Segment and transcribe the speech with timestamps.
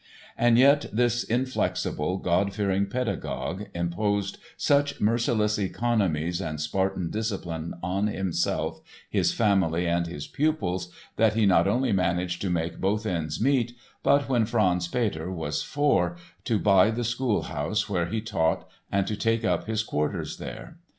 [0.35, 8.07] And yet this inflexible, God fearing pedagogue, imposed such merciless economies and Spartan discipline on
[8.07, 13.39] himself, his family and his pupils that he not only managed to make both ends
[13.39, 19.05] meet but, when Franz Peter was four, to buy the schoolhouse where he taught and
[19.05, 20.79] to take up his quarters there.